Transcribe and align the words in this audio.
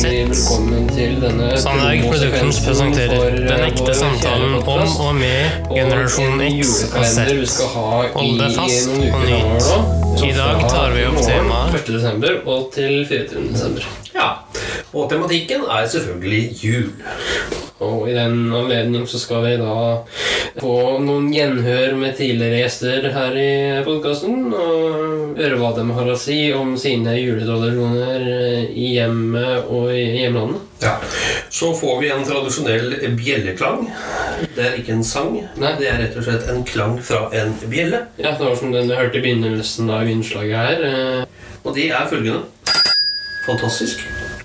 velkommen 0.00 0.88
til 0.90 1.20
denne 1.22 1.50
Sandberg 1.60 2.00
Productions 2.08 2.56
presenterer 2.64 3.36
den 3.36 3.46
eh, 3.52 3.68
ekte 3.68 3.94
samtalen 3.94 4.56
om 4.58 4.96
og 5.04 5.12
med 5.14 5.68
generasjon 5.70 6.42
en 6.42 6.58
X 6.58 6.80
og 6.90 7.04
Z. 7.06 7.14
Hold 7.76 8.40
deg 8.40 8.56
fast 8.56 8.90
og 8.90 9.22
nyt. 9.28 9.62
I 10.26 10.32
dag 10.34 10.64
tar 10.66 10.96
vi 10.96 11.06
opp 11.06 11.20
temaet 11.22 11.78
1. 11.78 11.92
desember 11.94 12.40
og 12.50 12.72
til 12.74 13.04
24. 13.06 13.46
desember. 13.52 13.86
Ja, 14.16 14.28
og 14.92 15.10
tematikken 15.10 15.66
er 15.70 15.88
selvfølgelig 15.90 16.44
jul. 16.64 16.88
Og 17.80 18.10
i 18.10 18.12
den 18.12 18.50
anledning 18.52 19.06
så 19.08 19.18
skal 19.20 19.44
vi 19.46 19.54
da 19.56 19.74
få 20.60 20.74
noen 21.00 21.30
gjenhør 21.32 21.94
med 21.96 22.18
tidligere 22.18 22.58
gjester 22.66 23.06
her 23.14 23.38
i 23.40 23.52
podkasten. 23.86 24.50
Og 24.52 25.38
høre 25.38 25.56
hva 25.60 25.70
de 25.78 25.86
har 25.96 26.10
å 26.12 26.18
si 26.20 26.40
om 26.52 26.74
sine 26.80 27.14
juletradisjoner 27.16 28.26
i 28.68 28.90
hjemmet 28.98 29.70
og 29.72 29.94
i 29.94 30.04
hjemlandet. 30.18 30.66
Ja. 30.84 30.94
Så 31.52 31.72
får 31.76 31.98
vi 32.02 32.12
en 32.12 32.26
tradisjonell 32.28 32.94
bjelleklang. 33.16 33.88
Det 34.56 34.66
er 34.66 34.78
ikke 34.80 34.98
en 34.98 35.04
sang, 35.06 35.34
Nei. 35.60 35.74
det 35.80 35.88
er 35.88 36.00
rett 36.04 36.16
og 36.20 36.26
slett 36.28 36.48
en 36.52 36.64
klang 36.68 36.98
fra 37.04 37.26
en 37.36 37.56
bjelle. 37.64 38.06
Ja, 38.20 38.34
det 38.34 38.44
var 38.44 38.56
som 38.60 38.76
den 38.76 38.92
du 38.92 38.96
hørte 38.96 39.20
i 39.20 39.24
begynnelsen 39.24 39.92
av 39.92 40.08
innslaget 40.08 40.56
her. 40.60 41.28
Og 41.64 41.76
de 41.76 41.88
er 41.92 42.08
følgende. 42.12 42.44
Fantastisk. 43.46 44.04